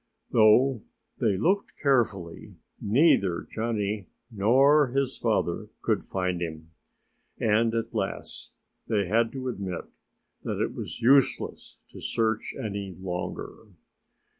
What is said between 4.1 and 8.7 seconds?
nor his father could find him. And at last